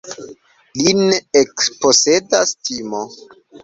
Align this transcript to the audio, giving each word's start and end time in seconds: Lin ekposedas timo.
Lin 0.85 1.03
ekposedas 1.43 2.59
timo. 2.67 3.09